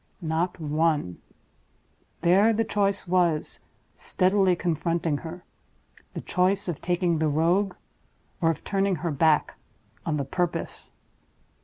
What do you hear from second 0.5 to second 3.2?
one! There the choice